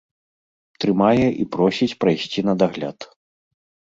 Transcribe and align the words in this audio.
Трымае 0.85 1.27
і 1.43 1.45
просіць 1.55 1.97
прайсці 2.05 2.39
на 2.47 2.53
дагляд. 2.65 3.07